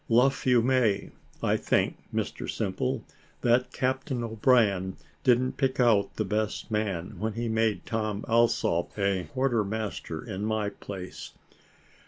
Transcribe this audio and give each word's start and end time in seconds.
Luff 0.09 0.47
you 0.47 0.63
may. 0.63 1.11
I 1.43 1.57
think, 1.57 1.95
Mr 2.11 2.49
Simple, 2.49 3.05
that 3.41 3.71
Captain 3.71 4.23
O'Brien 4.23 4.97
didn't 5.23 5.57
pick 5.57 5.79
out 5.79 6.15
the 6.15 6.25
best 6.25 6.71
man, 6.71 7.19
when 7.19 7.33
he 7.33 7.47
made 7.47 7.85
Tom 7.85 8.25
Alsop 8.27 8.97
a 8.97 9.25
quarter 9.25 9.63
master 9.63 10.25
in 10.27 10.43
my 10.43 10.69
place." 10.69 11.33